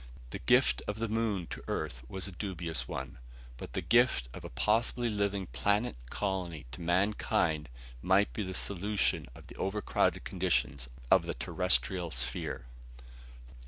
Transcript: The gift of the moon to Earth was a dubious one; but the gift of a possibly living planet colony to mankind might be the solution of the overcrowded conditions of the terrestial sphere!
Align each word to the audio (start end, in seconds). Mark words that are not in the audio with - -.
The 0.31 0.39
gift 0.39 0.81
of 0.87 0.97
the 0.97 1.07
moon 1.07 1.45
to 1.51 1.63
Earth 1.67 2.01
was 2.09 2.27
a 2.27 2.31
dubious 2.31 2.87
one; 2.87 3.19
but 3.57 3.73
the 3.73 3.83
gift 3.83 4.29
of 4.33 4.43
a 4.43 4.49
possibly 4.49 5.11
living 5.11 5.45
planet 5.45 5.95
colony 6.09 6.65
to 6.71 6.81
mankind 6.81 7.69
might 8.01 8.33
be 8.33 8.41
the 8.41 8.55
solution 8.55 9.27
of 9.35 9.45
the 9.45 9.55
overcrowded 9.57 10.23
conditions 10.23 10.89
of 11.11 11.27
the 11.27 11.35
terrestial 11.35 12.09
sphere! 12.09 12.65